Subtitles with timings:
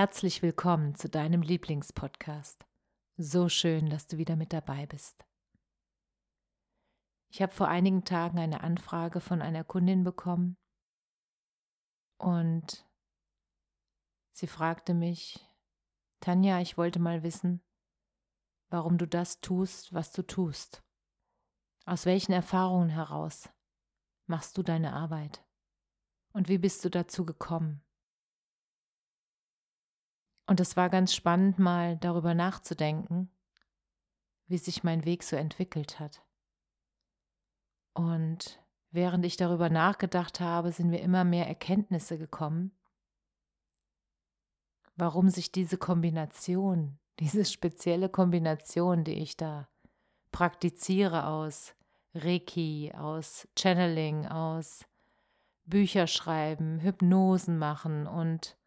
[0.00, 2.66] Herzlich willkommen zu deinem Lieblingspodcast.
[3.18, 5.26] So schön, dass du wieder mit dabei bist.
[7.28, 10.56] Ich habe vor einigen Tagen eine Anfrage von einer Kundin bekommen
[12.16, 12.88] und
[14.32, 15.46] sie fragte mich,
[16.20, 17.60] Tanja, ich wollte mal wissen,
[18.70, 20.82] warum du das tust, was du tust.
[21.84, 23.50] Aus welchen Erfahrungen heraus
[24.24, 25.44] machst du deine Arbeit?
[26.32, 27.82] Und wie bist du dazu gekommen?
[30.50, 33.30] Und es war ganz spannend, mal darüber nachzudenken,
[34.48, 36.24] wie sich mein Weg so entwickelt hat.
[37.94, 42.76] Und während ich darüber nachgedacht habe, sind mir immer mehr Erkenntnisse gekommen,
[44.96, 49.68] warum sich diese Kombination, diese spezielle Kombination, die ich da
[50.32, 51.76] praktiziere aus
[52.12, 54.84] Reiki, aus Channeling, aus
[55.64, 58.58] Bücherschreiben, Hypnosen machen und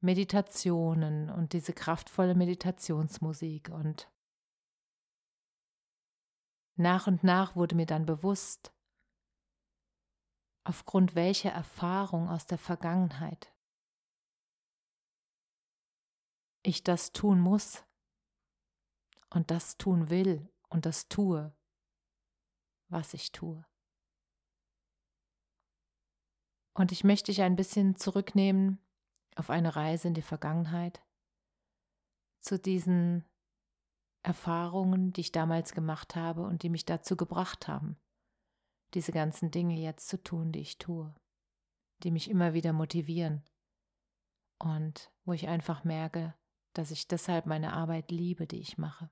[0.00, 4.10] Meditationen und diese kraftvolle Meditationsmusik und
[6.76, 8.72] nach und nach wurde mir dann bewusst,
[10.64, 13.54] aufgrund welcher Erfahrung aus der Vergangenheit
[16.62, 17.84] ich das tun muss
[19.28, 21.54] und das tun will und das tue,
[22.88, 23.64] was ich tue.
[26.72, 28.78] Und ich möchte dich ein bisschen zurücknehmen
[29.36, 31.02] auf eine Reise in die Vergangenheit,
[32.40, 33.24] zu diesen
[34.22, 37.96] Erfahrungen, die ich damals gemacht habe und die mich dazu gebracht haben,
[38.94, 41.14] diese ganzen Dinge jetzt zu tun, die ich tue,
[42.02, 43.42] die mich immer wieder motivieren
[44.58, 46.34] und wo ich einfach merke,
[46.74, 49.10] dass ich deshalb meine Arbeit liebe, die ich mache.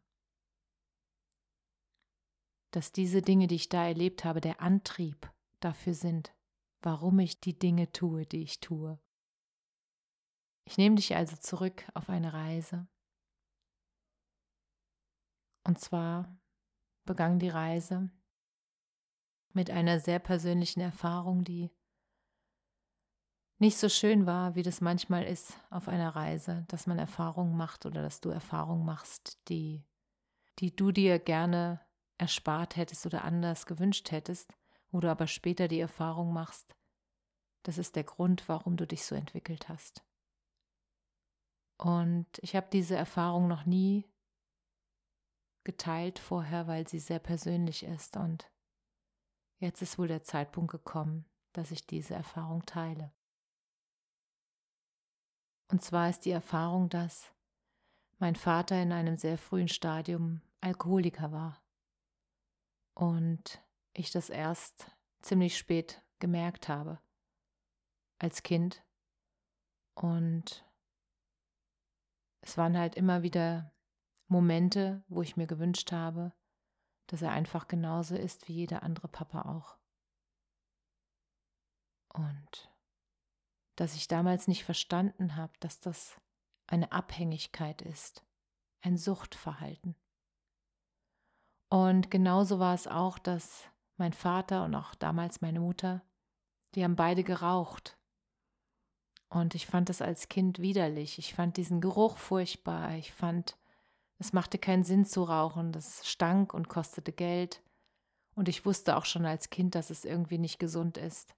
[2.71, 6.35] Dass diese Dinge, die ich da erlebt habe, der Antrieb dafür sind,
[6.83, 8.99] warum ich die Dinge tue, die ich tue.
[10.69, 12.87] Ich nehme dich also zurück auf eine Reise.
[15.65, 16.39] Und zwar
[17.07, 18.11] begann die Reise
[19.55, 21.71] mit einer sehr persönlichen Erfahrung, die
[23.57, 27.87] nicht so schön war, wie das manchmal ist auf einer Reise, dass man Erfahrungen macht
[27.87, 29.87] oder dass du Erfahrungen machst, die,
[30.59, 31.81] die du dir gerne
[32.19, 34.53] erspart hättest oder anders gewünscht hättest,
[34.91, 36.77] wo du aber später die Erfahrung machst,
[37.63, 40.05] das ist der Grund, warum du dich so entwickelt hast.
[41.79, 44.05] Und ich habe diese Erfahrung noch nie
[45.65, 48.17] geteilt vorher, weil sie sehr persönlich ist.
[48.17, 48.51] Und
[49.59, 53.13] jetzt ist wohl der Zeitpunkt gekommen, dass ich diese Erfahrung teile.
[55.71, 57.33] Und zwar ist die Erfahrung, dass
[58.19, 61.63] mein Vater in einem sehr frühen Stadium Alkoholiker war.
[62.95, 63.63] Und
[63.93, 64.91] ich das erst
[65.21, 66.99] ziemlich spät gemerkt habe,
[68.19, 68.83] als Kind.
[69.95, 70.68] Und
[72.49, 73.73] es waren halt immer wieder
[74.27, 76.33] Momente, wo ich mir gewünscht habe,
[77.07, 79.77] dass er einfach genauso ist wie jeder andere Papa auch.
[82.15, 82.73] Und
[83.77, 86.19] dass ich damals nicht verstanden habe, dass das
[86.67, 88.25] eine Abhängigkeit ist,
[88.81, 89.95] ein Suchtverhalten.
[91.69, 93.65] Und genauso war es auch, dass
[93.99, 96.03] mein Vater und auch damals meine Mutter,
[96.75, 97.98] die haben beide geraucht
[99.31, 101.19] und ich fand das als Kind widerlich.
[101.19, 102.95] Ich fand diesen Geruch furchtbar.
[102.95, 103.59] Ich fand,
[104.19, 105.73] es machte keinen Sinn zu rauchen.
[105.73, 107.63] Das stank und kostete Geld.
[108.35, 111.35] Und ich wusste auch schon als Kind, dass es irgendwie nicht gesund ist.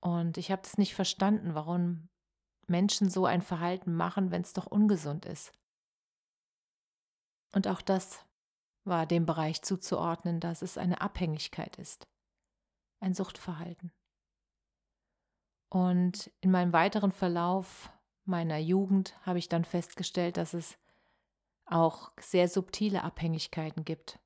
[0.00, 2.08] Und ich habe das nicht verstanden, warum
[2.66, 5.52] Menschen so ein Verhalten machen, wenn es doch ungesund ist.
[7.52, 8.26] Und auch das
[8.84, 12.06] war dem Bereich zuzuordnen, dass es eine Abhängigkeit ist,
[13.00, 13.90] ein Suchtverhalten.
[15.68, 17.92] Und in meinem weiteren Verlauf
[18.24, 20.78] meiner Jugend habe ich dann festgestellt, dass es
[21.66, 24.18] auch sehr subtile Abhängigkeiten gibt,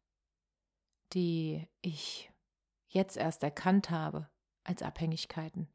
[1.13, 2.33] die ich
[2.87, 4.29] jetzt erst erkannt habe
[4.65, 5.69] als Abhängigkeiten,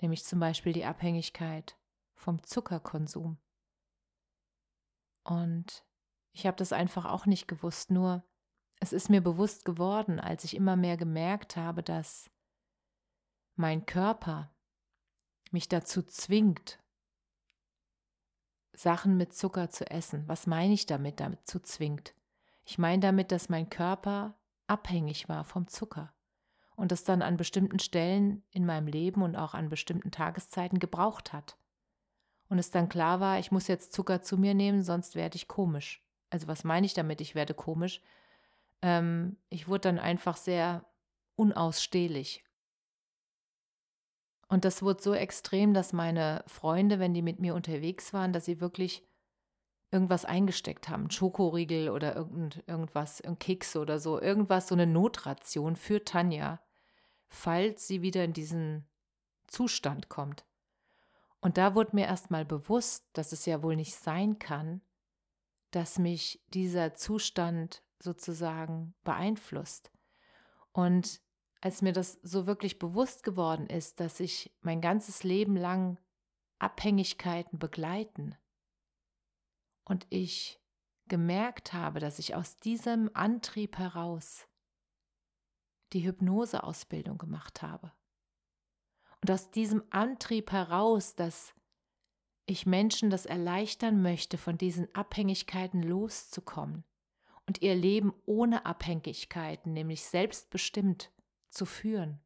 [0.00, 1.76] nämlich zum Beispiel die Abhängigkeit
[2.14, 3.38] vom Zuckerkonsum.
[5.24, 5.84] Und
[6.32, 8.24] ich habe das einfach auch nicht gewusst, nur
[8.80, 12.30] es ist mir bewusst geworden, als ich immer mehr gemerkt habe, dass
[13.56, 14.53] mein Körper
[15.54, 16.78] mich dazu zwingt,
[18.74, 20.28] Sachen mit Zucker zu essen.
[20.28, 22.14] Was meine ich damit, damit zu zwingt?
[22.66, 24.36] Ich meine damit, dass mein Körper
[24.66, 26.12] abhängig war vom Zucker
[26.76, 31.32] und es dann an bestimmten Stellen in meinem Leben und auch an bestimmten Tageszeiten gebraucht
[31.32, 31.56] hat.
[32.48, 35.48] Und es dann klar war, ich muss jetzt Zucker zu mir nehmen, sonst werde ich
[35.48, 36.02] komisch.
[36.30, 38.02] Also was meine ich damit, ich werde komisch?
[38.82, 40.84] Ähm, ich wurde dann einfach sehr
[41.36, 42.43] unausstehlich.
[44.54, 48.44] Und das wurde so extrem, dass meine Freunde, wenn die mit mir unterwegs waren, dass
[48.44, 49.04] sie wirklich
[49.90, 56.04] irgendwas eingesteckt haben, Schokoriegel oder irgend, irgendwas, Keks oder so, irgendwas, so eine Notration für
[56.04, 56.60] Tanja,
[57.26, 58.86] falls sie wieder in diesen
[59.48, 60.44] Zustand kommt.
[61.40, 64.82] Und da wurde mir erstmal bewusst, dass es ja wohl nicht sein kann,
[65.72, 69.90] dass mich dieser Zustand sozusagen beeinflusst.
[70.70, 71.23] Und
[71.64, 75.98] als mir das so wirklich bewusst geworden ist, dass ich mein ganzes Leben lang
[76.58, 78.36] Abhängigkeiten begleiten
[79.86, 80.60] und ich
[81.08, 84.46] gemerkt habe, dass ich aus diesem Antrieb heraus
[85.94, 87.92] die Hypnoseausbildung gemacht habe.
[89.22, 91.54] Und aus diesem Antrieb heraus, dass
[92.44, 96.84] ich Menschen das erleichtern möchte, von diesen Abhängigkeiten loszukommen
[97.46, 101.10] und ihr Leben ohne Abhängigkeiten, nämlich selbstbestimmt,
[101.54, 102.20] zu führen.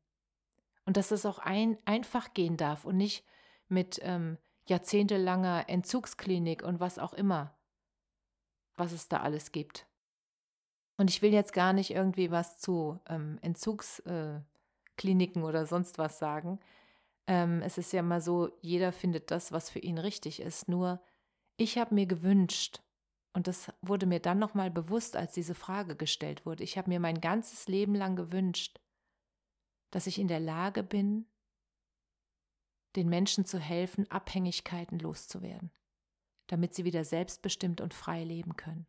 [0.85, 3.25] Und dass es auch ein, einfach gehen darf und nicht
[3.69, 7.55] mit ähm, jahrzehntelanger Entzugsklinik und was auch immer,
[8.77, 9.87] was es da alles gibt.
[10.97, 16.19] Und ich will jetzt gar nicht irgendwie was zu ähm, Entzugskliniken äh, oder sonst was
[16.19, 16.59] sagen.
[17.27, 20.69] Ähm, es ist ja mal so, jeder findet das, was für ihn richtig ist.
[20.69, 21.01] Nur
[21.57, 22.83] ich habe mir gewünscht,
[23.33, 26.99] und das wurde mir dann nochmal bewusst, als diese Frage gestellt wurde, ich habe mir
[26.99, 28.81] mein ganzes Leben lang gewünscht,
[29.91, 31.27] dass ich in der Lage bin,
[32.97, 35.71] den Menschen zu helfen, Abhängigkeiten loszuwerden,
[36.47, 38.87] damit sie wieder selbstbestimmt und frei leben können.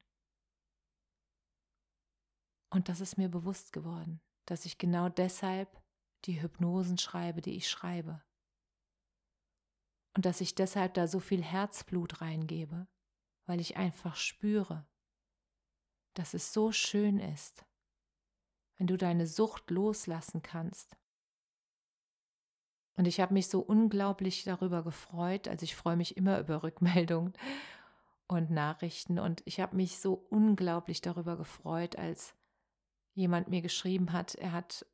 [2.71, 5.81] Und das ist mir bewusst geworden, dass ich genau deshalb
[6.25, 8.23] die Hypnosen schreibe, die ich schreibe.
[10.15, 12.87] Und dass ich deshalb da so viel Herzblut reingebe,
[13.45, 14.87] weil ich einfach spüre,
[16.13, 17.65] dass es so schön ist,
[18.79, 20.97] wenn du deine Sucht loslassen kannst.
[22.95, 27.33] Und ich habe mich so unglaublich darüber gefreut, also ich freue mich immer über Rückmeldungen
[28.27, 32.33] und Nachrichten und ich habe mich so unglaublich darüber gefreut, als
[33.13, 34.85] jemand mir geschrieben hat, er hat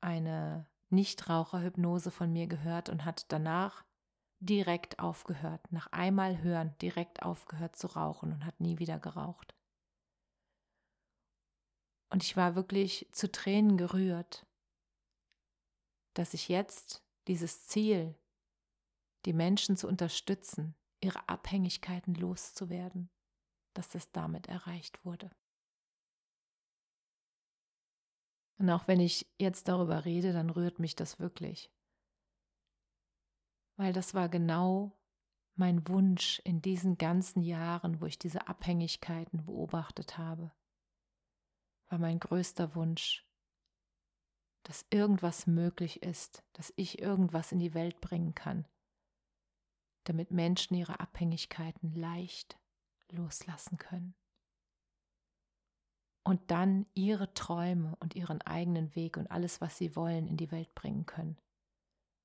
[0.00, 3.84] eine Nichtraucherhypnose von mir gehört und hat danach
[4.40, 9.55] direkt aufgehört, nach einmal hören, direkt aufgehört zu rauchen und hat nie wieder geraucht.
[12.10, 14.46] Und ich war wirklich zu Tränen gerührt,
[16.14, 18.14] dass ich jetzt dieses Ziel,
[19.24, 23.10] die Menschen zu unterstützen, ihre Abhängigkeiten loszuwerden,
[23.74, 25.30] dass das damit erreicht wurde.
[28.58, 31.70] Und auch wenn ich jetzt darüber rede, dann rührt mich das wirklich.
[33.76, 34.98] Weil das war genau
[35.56, 40.52] mein Wunsch in diesen ganzen Jahren, wo ich diese Abhängigkeiten beobachtet habe
[41.88, 43.26] war mein größter Wunsch,
[44.64, 48.66] dass irgendwas möglich ist, dass ich irgendwas in die Welt bringen kann,
[50.04, 52.58] damit Menschen ihre Abhängigkeiten leicht
[53.10, 54.14] loslassen können
[56.26, 60.50] und dann ihre Träume und ihren eigenen Weg und alles, was sie wollen, in die
[60.50, 61.38] Welt bringen können,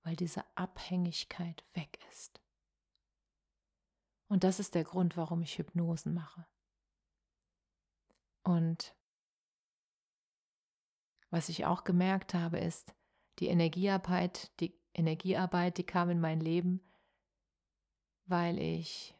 [0.01, 2.41] weil diese Abhängigkeit weg ist.
[4.27, 6.47] Und das ist der Grund, warum ich Hypnosen mache.
[8.43, 8.95] Und
[11.31, 12.93] was ich auch gemerkt habe, ist,
[13.39, 16.81] die Energiearbeit, die Energiearbeit, die kam in mein Leben,
[18.25, 19.15] weil ich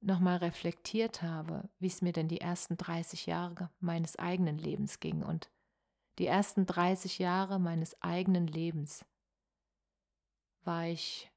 [0.00, 5.22] nochmal reflektiert habe, wie es mir denn die ersten 30 Jahre meines eigenen Lebens ging.
[5.22, 5.50] Und
[6.18, 9.04] die ersten 30 Jahre meines eigenen Lebens
[10.62, 11.30] war ich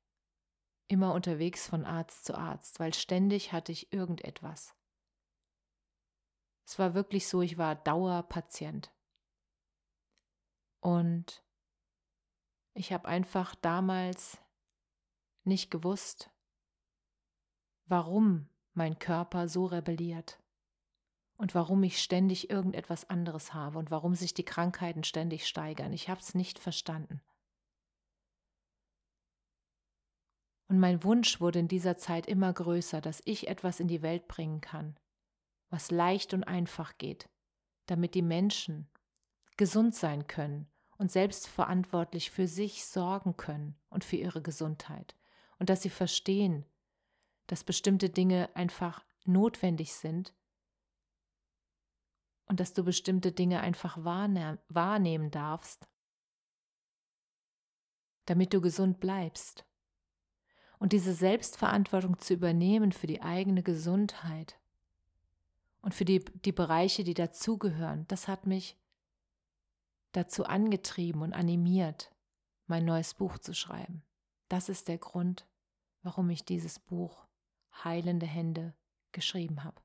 [0.87, 4.75] immer unterwegs von Arzt zu Arzt, weil ständig hatte ich irgendetwas.
[6.65, 8.92] Es war wirklich so, ich war Dauerpatient.
[10.83, 11.41] Und
[12.73, 14.37] ich habe einfach damals
[15.45, 16.29] nicht gewusst,
[17.85, 20.43] warum mein Körper so rebelliert
[21.37, 25.93] und warum ich ständig irgendetwas anderes habe und warum sich die Krankheiten ständig steigern.
[25.93, 27.21] Ich habe es nicht verstanden.
[30.67, 34.27] Und mein Wunsch wurde in dieser Zeit immer größer, dass ich etwas in die Welt
[34.27, 34.99] bringen kann,
[35.69, 37.29] was leicht und einfach geht,
[37.85, 38.89] damit die Menschen
[39.55, 45.15] gesund sein können und selbstverantwortlich für sich sorgen können und für ihre Gesundheit.
[45.59, 46.65] Und dass sie verstehen,
[47.47, 50.33] dass bestimmte Dinge einfach notwendig sind
[52.45, 55.87] und dass du bestimmte Dinge einfach wahrnehmen darfst,
[58.25, 59.65] damit du gesund bleibst.
[60.79, 64.59] Und diese Selbstverantwortung zu übernehmen für die eigene Gesundheit
[65.81, 68.77] und für die, die Bereiche, die dazugehören, das hat mich
[70.13, 72.15] dazu angetrieben und animiert,
[72.67, 74.03] mein neues Buch zu schreiben.
[74.47, 75.47] Das ist der Grund,
[76.01, 77.27] warum ich dieses Buch
[77.83, 78.73] Heilende Hände
[79.11, 79.81] geschrieben habe,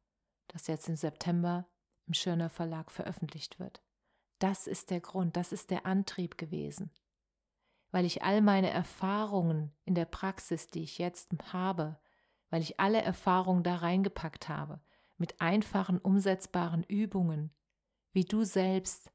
[0.46, 1.66] das jetzt im September
[2.06, 3.82] im Schirner Verlag veröffentlicht wird.
[4.38, 6.90] Das ist der Grund, das ist der Antrieb gewesen.
[7.90, 11.98] Weil ich all meine Erfahrungen in der Praxis, die ich jetzt habe,
[12.50, 14.80] weil ich alle Erfahrungen da reingepackt habe,
[15.16, 17.50] mit einfachen, umsetzbaren Übungen,
[18.12, 19.10] wie du selbst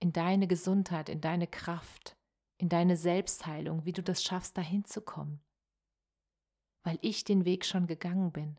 [0.00, 2.16] in deine Gesundheit, in deine Kraft,
[2.58, 5.40] in deine Selbstheilung, wie du das schaffst, dahin zu kommen.
[6.82, 8.58] Weil ich den Weg schon gegangen bin.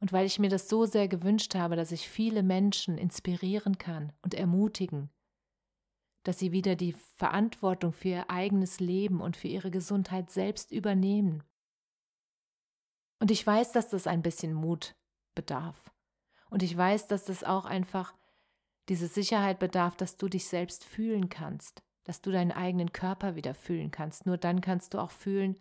[0.00, 4.12] Und weil ich mir das so sehr gewünscht habe, dass ich viele Menschen inspirieren kann
[4.22, 5.10] und ermutigen,
[6.22, 11.42] dass sie wieder die Verantwortung für ihr eigenes Leben und für ihre Gesundheit selbst übernehmen.
[13.20, 14.94] Und ich weiß, dass das ein bisschen Mut
[15.34, 15.90] bedarf.
[16.50, 18.14] Und ich weiß, dass das auch einfach
[18.88, 23.54] diese Sicherheit bedarf, dass du dich selbst fühlen kannst, dass du deinen eigenen Körper wieder
[23.54, 24.26] fühlen kannst.
[24.26, 25.58] Nur dann kannst du auch fühlen,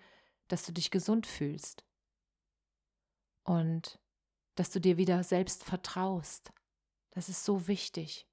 [0.47, 1.83] dass du dich gesund fühlst.
[3.43, 3.99] Und
[4.55, 6.53] dass du dir wieder selbst vertraust.
[7.11, 8.27] Das ist so wichtig,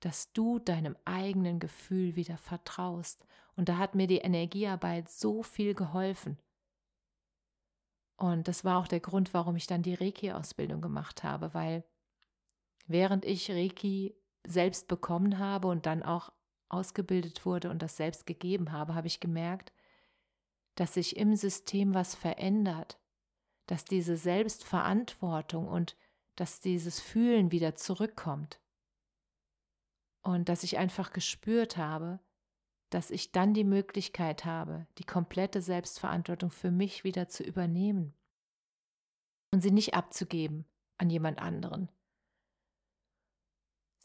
[0.00, 3.26] dass du deinem eigenen Gefühl wieder vertraust.
[3.54, 6.38] Und da hat mir die Energiearbeit so viel geholfen.
[8.16, 11.84] Und das war auch der Grund, warum ich dann die Reiki-Ausbildung gemacht habe, weil
[12.86, 16.32] während ich Reiki selbst bekommen habe und dann auch
[16.68, 19.72] ausgebildet wurde und das selbst gegeben habe, habe ich gemerkt,
[20.76, 22.98] dass sich im System was verändert,
[23.66, 25.96] dass diese Selbstverantwortung und
[26.36, 28.60] dass dieses Fühlen wieder zurückkommt.
[30.22, 32.20] Und dass ich einfach gespürt habe,
[32.90, 38.14] dass ich dann die Möglichkeit habe, die komplette Selbstverantwortung für mich wieder zu übernehmen
[39.52, 40.64] und sie nicht abzugeben
[40.98, 41.90] an jemand anderen,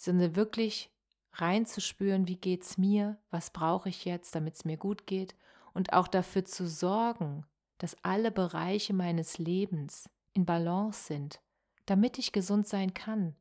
[0.06, 0.92] sondern wirklich
[1.34, 5.36] reinzuspüren, wie geht's mir, was brauche ich jetzt, damit es mir gut geht
[5.74, 7.46] und auch dafür zu sorgen,
[7.78, 11.42] dass alle Bereiche meines Lebens in Balance sind,
[11.86, 13.36] damit ich gesund sein kann.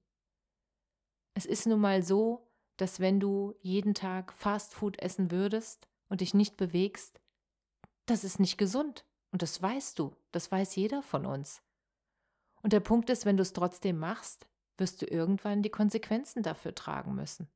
[1.34, 6.34] Es ist nun mal so, dass wenn du jeden Tag Fastfood essen würdest und dich
[6.34, 7.20] nicht bewegst,
[8.06, 9.04] das ist nicht gesund.
[9.30, 11.62] Und das weißt du, das weiß jeder von uns.
[12.62, 16.74] Und der Punkt ist, wenn du es trotzdem machst, wirst du irgendwann die Konsequenzen dafür
[16.74, 17.48] tragen müssen.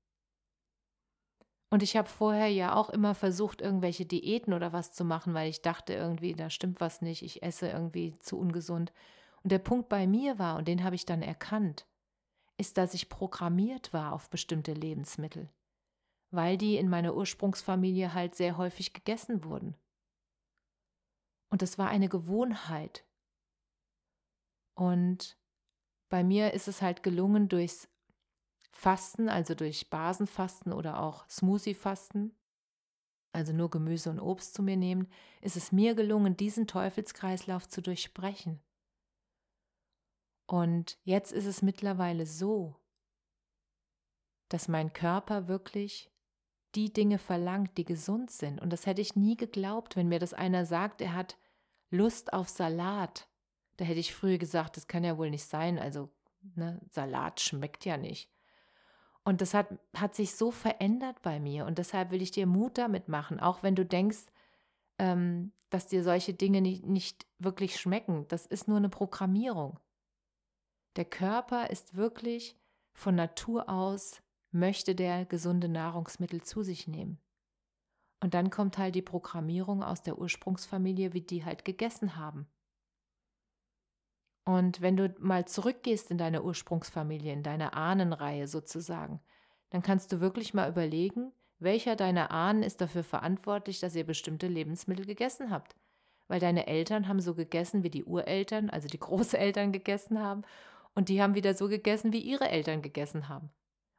[1.70, 5.50] Und ich habe vorher ja auch immer versucht, irgendwelche Diäten oder was zu machen, weil
[5.50, 8.92] ich dachte irgendwie, da stimmt was nicht, ich esse irgendwie zu ungesund.
[9.42, 11.86] Und der Punkt bei mir war, und den habe ich dann erkannt,
[12.56, 15.50] ist, dass ich programmiert war auf bestimmte Lebensmittel,
[16.30, 19.76] weil die in meiner Ursprungsfamilie halt sehr häufig gegessen wurden.
[21.50, 23.04] Und das war eine Gewohnheit.
[24.74, 25.38] Und
[26.08, 27.88] bei mir ist es halt gelungen, durchs
[28.70, 32.34] Fasten, also durch Basenfasten oder auch Smoothie-Fasten,
[33.32, 35.08] also nur Gemüse und Obst zu mir nehmen,
[35.40, 38.60] ist es mir gelungen, diesen Teufelskreislauf zu durchbrechen.
[40.46, 42.76] Und jetzt ist es mittlerweile so,
[44.48, 46.10] dass mein Körper wirklich
[46.74, 48.60] die Dinge verlangt, die gesund sind.
[48.60, 51.36] Und das hätte ich nie geglaubt, wenn mir das einer sagt, er hat
[51.90, 53.27] Lust auf Salat.
[53.78, 55.78] Da hätte ich früher gesagt, das kann ja wohl nicht sein.
[55.78, 56.10] Also,
[56.54, 58.30] ne, Salat schmeckt ja nicht.
[59.24, 61.64] Und das hat, hat sich so verändert bei mir.
[61.66, 64.26] Und deshalb will ich dir Mut damit machen, auch wenn du denkst,
[64.98, 68.26] ähm, dass dir solche Dinge nicht, nicht wirklich schmecken.
[68.28, 69.78] Das ist nur eine Programmierung.
[70.96, 72.56] Der Körper ist wirklich
[72.92, 77.20] von Natur aus, möchte der gesunde Nahrungsmittel zu sich nehmen.
[78.20, 82.48] Und dann kommt halt die Programmierung aus der Ursprungsfamilie, wie die halt gegessen haben.
[84.48, 89.20] Und wenn du mal zurückgehst in deine Ursprungsfamilie, in deine Ahnenreihe sozusagen,
[89.68, 94.46] dann kannst du wirklich mal überlegen, welcher deiner Ahnen ist dafür verantwortlich, dass ihr bestimmte
[94.46, 95.76] Lebensmittel gegessen habt.
[96.28, 100.44] Weil deine Eltern haben so gegessen, wie die Ureltern, also die Großeltern gegessen haben,
[100.94, 103.50] und die haben wieder so gegessen, wie ihre Eltern gegessen haben.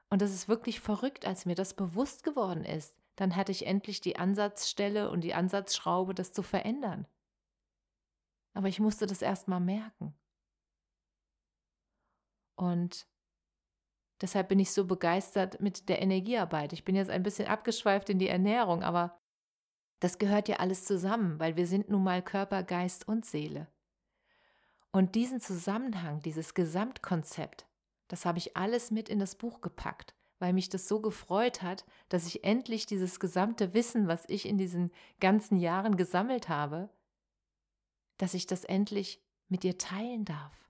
[0.09, 4.01] Und das ist wirklich verrückt, als mir das bewusst geworden ist, dann hatte ich endlich
[4.01, 7.05] die Ansatzstelle und die Ansatzschraube, das zu verändern.
[8.55, 10.15] Aber ich musste das erst mal merken.
[12.59, 13.07] Und
[14.19, 16.73] deshalb bin ich so begeistert mit der Energiearbeit.
[16.73, 19.17] Ich bin jetzt ein bisschen abgeschweift in die Ernährung, aber
[20.01, 23.67] das gehört ja alles zusammen, weil wir sind nun mal Körper, Geist und Seele.
[24.91, 27.65] Und diesen Zusammenhang, dieses Gesamtkonzept,
[28.09, 31.85] das habe ich alles mit in das Buch gepackt, weil mich das so gefreut hat,
[32.09, 36.89] dass ich endlich dieses gesamte Wissen, was ich in diesen ganzen Jahren gesammelt habe,
[38.17, 40.68] dass ich das endlich mit dir teilen darf.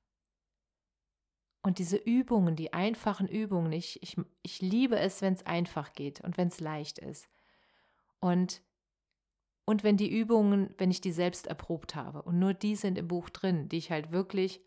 [1.62, 6.22] Und diese Übungen, die einfachen Übungen, ich, ich, ich liebe es, wenn es einfach geht
[6.22, 7.28] und wenn es leicht ist.
[8.20, 8.62] Und,
[9.66, 12.22] und wenn die Übungen, wenn ich die selbst erprobt habe.
[12.22, 14.62] Und nur die sind im Buch drin, die ich halt wirklich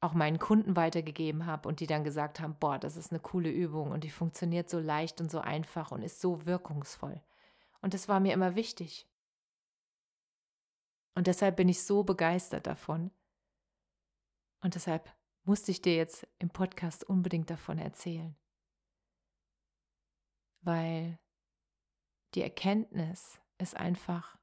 [0.00, 3.50] auch meinen Kunden weitergegeben habe und die dann gesagt haben, boah, das ist eine coole
[3.50, 7.20] Übung und die funktioniert so leicht und so einfach und ist so wirkungsvoll.
[7.80, 9.08] Und das war mir immer wichtig.
[11.14, 13.10] Und deshalb bin ich so begeistert davon.
[14.60, 15.15] Und deshalb
[15.46, 18.36] musste ich dir jetzt im Podcast unbedingt davon erzählen.
[20.60, 21.20] Weil
[22.34, 24.38] die Erkenntnis ist einfach,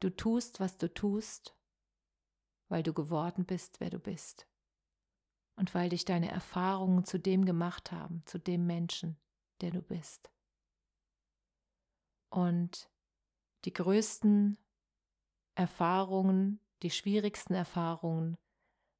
[0.00, 1.56] du tust, was du tust,
[2.68, 4.46] weil du geworden bist, wer du bist.
[5.56, 9.18] Und weil dich deine Erfahrungen zu dem gemacht haben, zu dem Menschen,
[9.60, 10.30] der du bist.
[12.30, 12.88] Und
[13.64, 14.56] die größten
[15.56, 18.38] Erfahrungen, die schwierigsten Erfahrungen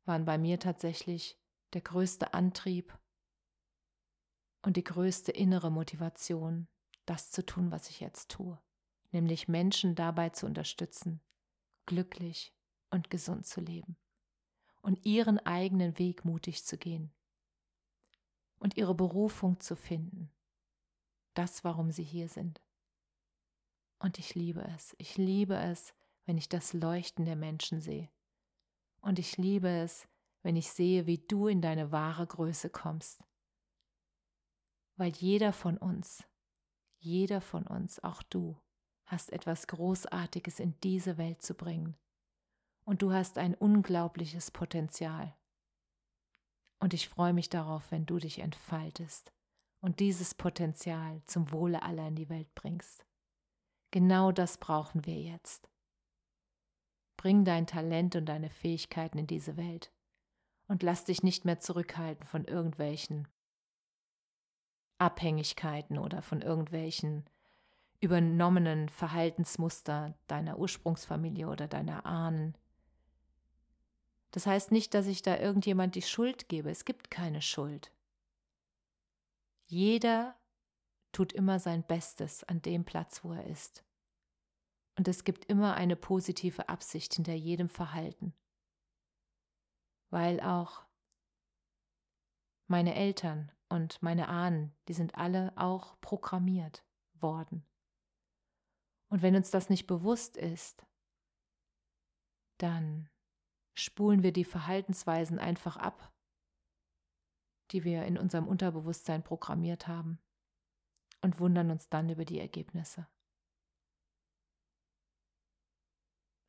[0.09, 1.38] waren bei mir tatsächlich
[1.75, 2.99] der größte Antrieb
[4.62, 6.67] und die größte innere Motivation,
[7.05, 8.59] das zu tun, was ich jetzt tue,
[9.12, 11.21] nämlich Menschen dabei zu unterstützen,
[11.87, 12.55] glücklich
[12.91, 13.97] und gesund zu leben
[14.81, 17.12] und ihren eigenen Weg mutig zu gehen
[18.59, 20.33] und ihre Berufung zu finden,
[21.35, 22.61] das, warum sie hier sind.
[23.99, 28.09] Und ich liebe es, ich liebe es, wenn ich das Leuchten der Menschen sehe
[29.09, 30.07] und ich liebe es,
[30.42, 33.25] wenn ich sehe, wie du in deine wahre Größe kommst.
[34.97, 36.25] Weil jeder von uns,
[36.99, 38.61] jeder von uns, auch du,
[39.07, 41.97] hast etwas Großartiges in diese Welt zu bringen.
[42.85, 45.35] Und du hast ein unglaubliches Potenzial.
[46.79, 49.33] Und ich freue mich darauf, wenn du dich entfaltest
[49.81, 53.07] und dieses Potenzial zum Wohle aller in die Welt bringst.
[53.90, 55.66] Genau das brauchen wir jetzt.
[57.18, 59.92] Bring dein Talent und deine Fähigkeiten in diese Welt
[60.68, 63.26] und lass dich nicht mehr zurückhalten von irgendwelchen
[64.98, 67.28] Abhängigkeiten oder von irgendwelchen
[68.00, 72.57] übernommenen Verhaltensmuster deiner Ursprungsfamilie oder deiner Ahnen.
[74.31, 76.70] Das heißt nicht, dass ich da irgendjemand die Schuld gebe.
[76.70, 77.92] Es gibt keine Schuld.
[79.66, 80.37] Jeder
[81.11, 83.83] tut immer sein Bestes an dem Platz, wo er ist.
[84.98, 88.34] Und es gibt immer eine positive Absicht hinter jedem Verhalten.
[90.11, 90.84] Weil auch
[92.66, 96.84] meine Eltern und meine Ahnen, die sind alle auch programmiert
[97.14, 97.64] worden.
[99.08, 100.84] Und wenn uns das nicht bewusst ist,
[102.58, 103.08] dann
[103.74, 106.12] spulen wir die Verhaltensweisen einfach ab,
[107.70, 110.18] die wir in unserem Unterbewusstsein programmiert haben
[111.22, 113.06] und wundern uns dann über die Ergebnisse.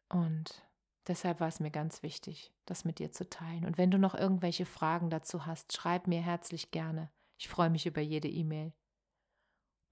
[0.10, 0.68] Und
[1.08, 3.66] deshalb war es mir ganz wichtig, das mit dir zu teilen.
[3.66, 7.12] Und wenn du noch irgendwelche Fragen dazu hast, schreib mir herzlich gerne.
[7.38, 8.74] Ich freue mich über jede E-Mail.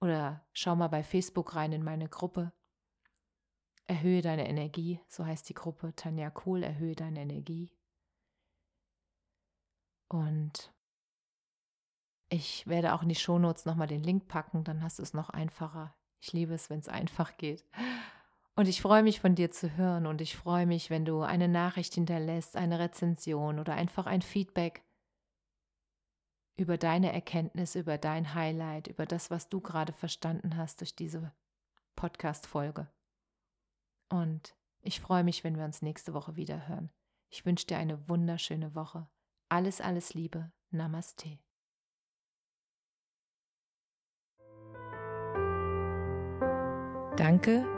[0.00, 2.52] Oder schau mal bei Facebook rein in meine Gruppe.
[3.86, 7.72] Erhöhe deine Energie, so heißt die Gruppe Tanja Kohl, erhöhe deine Energie.
[10.08, 10.72] Und
[12.28, 15.30] ich werde auch in die Shownotes nochmal den Link packen, dann hast du es noch
[15.30, 15.94] einfacher.
[16.20, 17.64] Ich liebe es, wenn es einfach geht.
[18.58, 21.46] Und ich freue mich von dir zu hören und ich freue mich, wenn du eine
[21.46, 24.82] Nachricht hinterlässt, eine Rezension oder einfach ein Feedback
[26.56, 31.32] über deine Erkenntnis, über dein Highlight, über das, was du gerade verstanden hast durch diese
[31.94, 32.88] Podcast-Folge.
[34.08, 36.90] Und ich freue mich, wenn wir uns nächste Woche wieder hören.
[37.30, 39.08] Ich wünsche dir eine wunderschöne Woche.
[39.48, 40.50] Alles, alles Liebe.
[40.72, 41.38] Namaste.
[47.16, 47.77] Danke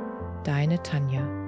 [0.43, 1.40] deine Tanja.